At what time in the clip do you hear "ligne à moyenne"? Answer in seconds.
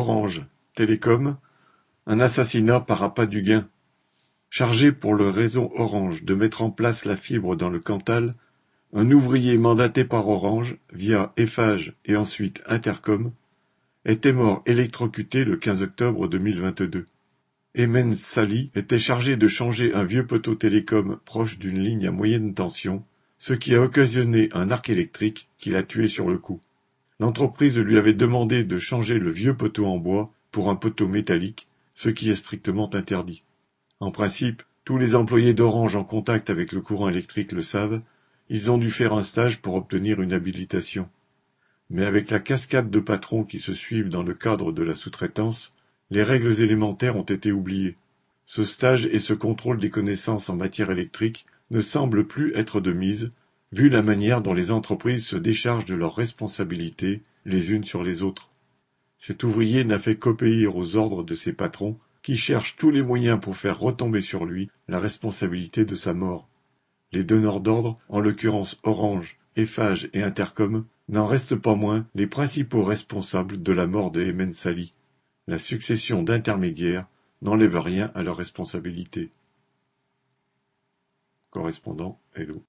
21.78-22.54